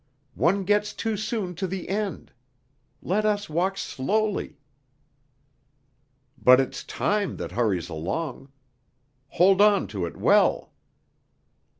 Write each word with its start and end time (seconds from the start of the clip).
"One 0.33 0.63
gets 0.63 0.93
too 0.93 1.15
soon 1.15 1.53
to 1.53 1.67
the 1.67 1.87
end. 1.87 2.31
Let 3.03 3.23
us 3.23 3.47
walk 3.51 3.77
slowly." 3.77 4.57
"But 6.41 6.59
it's 6.59 6.83
time 6.83 7.37
that 7.37 7.51
hurries 7.51 7.87
along. 7.87 8.51
Hold 9.27 9.61
on 9.61 9.85
to 9.89 10.07
it 10.07 10.17
well." 10.17 10.73